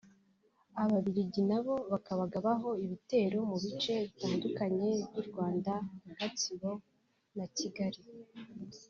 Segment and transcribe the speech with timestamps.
[0.83, 6.71] Ababiligi nabo bakabagabaho ibitero mu bice bitandukanye by’u Rwanda nka Gatsibo
[7.37, 8.01] na Kigali